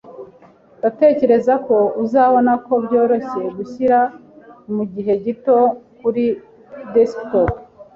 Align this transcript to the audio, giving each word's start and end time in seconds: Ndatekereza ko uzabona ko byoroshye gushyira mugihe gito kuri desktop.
Ndatekereza 0.79 1.53
ko 1.67 1.77
uzabona 2.03 2.51
ko 2.65 2.73
byoroshye 2.85 3.41
gushyira 3.57 3.99
mugihe 4.75 5.13
gito 5.25 5.57
kuri 5.99 6.23
desktop. 6.93 7.51